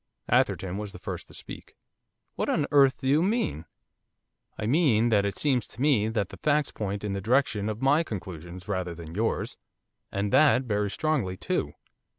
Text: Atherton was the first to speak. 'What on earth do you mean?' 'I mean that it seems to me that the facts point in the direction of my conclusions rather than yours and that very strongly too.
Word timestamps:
Atherton 0.29 0.77
was 0.79 0.93
the 0.93 0.97
first 0.97 1.27
to 1.27 1.35
speak. 1.35 1.75
'What 2.33 2.49
on 2.49 2.65
earth 2.71 3.01
do 3.01 3.07
you 3.07 3.21
mean?' 3.21 3.65
'I 4.57 4.65
mean 4.65 5.09
that 5.09 5.27
it 5.27 5.37
seems 5.37 5.67
to 5.67 5.79
me 5.81 6.07
that 6.07 6.29
the 6.29 6.37
facts 6.41 6.71
point 6.71 7.03
in 7.03 7.13
the 7.13 7.21
direction 7.21 7.69
of 7.69 7.83
my 7.83 8.01
conclusions 8.03 8.67
rather 8.67 8.95
than 8.95 9.13
yours 9.13 9.57
and 10.11 10.33
that 10.33 10.63
very 10.63 10.89
strongly 10.89 11.37
too. 11.37 11.73